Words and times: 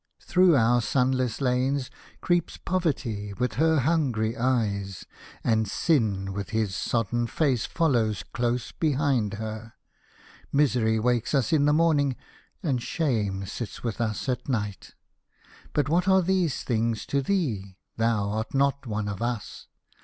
Through 0.19 0.55
our 0.55 0.81
sun 0.81 1.11
less 1.11 1.41
lanes 1.41 1.91
creeps 2.21 2.57
Poverty 2.57 3.33
with 3.33 3.53
her 3.61 3.81
hungry 3.81 4.35
eyes, 4.35 5.05
and 5.43 5.67
Sin 5.67 6.33
with 6.33 6.49
his 6.49 6.75
sodden 6.75 7.27
face 7.27 7.67
follows 7.67 8.23
close 8.33 8.71
behind 8.71 9.35
her. 9.35 9.73
Misery 10.51 10.97
wakes 10.97 11.35
us 11.35 11.53
in 11.53 11.65
the 11.65 11.71
morning, 11.73 12.15
and 12.63 12.81
Shame 12.81 13.45
sits 13.45 13.83
with 13.83 14.01
us 14.01 14.27
at 14.27 14.49
night. 14.49 14.95
But 15.71 15.87
what 15.87 16.07
are 16.07 16.23
these 16.23 16.63
things 16.63 17.05
to 17.05 17.21
thee? 17.21 17.77
Thou 17.97 18.27
art 18.31 18.55
not 18.55 18.87
one 18.87 19.07
of 19.07 19.21
us. 19.21 19.67